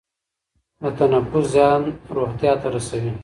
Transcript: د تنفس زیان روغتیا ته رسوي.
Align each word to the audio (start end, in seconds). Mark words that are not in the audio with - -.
د 0.81 0.83
تنفس 0.97 1.45
زیان 1.53 1.81
روغتیا 2.15 2.53
ته 2.61 2.67
رسوي. 2.75 3.11